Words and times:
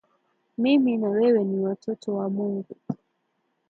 Mimi 0.57 0.97
na 0.97 1.09
wewe 1.09 1.43
ni 1.43 1.59
watoto 1.59 2.15
wa 2.15 2.29
mungu 2.29 2.75